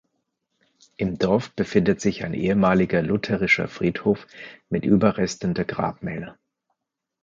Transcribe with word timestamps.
Im 0.97 1.19
Dorf 1.19 1.51
befindet 1.51 2.01
sich 2.01 2.23
ein 2.25 2.33
ehemaliger 2.33 3.03
lutherischer 3.03 3.67
Friedhof 3.67 4.25
mit 4.67 4.83
Überresten 4.83 5.53
der 5.53 5.65
Grabmäler. 5.65 6.39